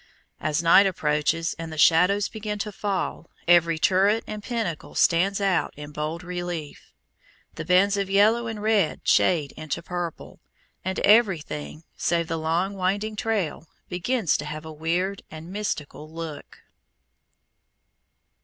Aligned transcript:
As 0.39 0.63
night 0.63 0.87
approaches 0.87 1.53
and 1.59 1.71
the 1.71 1.77
shadows 1.77 2.27
begin 2.27 2.57
to 2.57 2.71
fall, 2.71 3.29
every 3.47 3.77
turret 3.77 4.23
and 4.25 4.41
pinnacle 4.41 4.95
stands 4.95 5.39
out 5.39 5.75
in 5.77 5.91
bold 5.91 6.23
relief. 6.23 6.91
The 7.53 7.65
bands 7.65 7.97
of 7.97 8.09
yellow 8.09 8.47
and 8.47 8.63
red 8.63 9.01
shade 9.07 9.51
into 9.51 9.83
purple, 9.83 10.39
and 10.83 10.97
everything, 11.01 11.83
save 11.97 12.27
the 12.29 12.37
long 12.39 12.73
winding 12.73 13.15
trail, 13.15 13.67
begins 13.89 14.37
to 14.37 14.45
have 14.45 14.65
a 14.65 14.73
weird 14.73 15.21
and 15.29 15.51
mystical 15.51 16.11
look. 16.11 16.63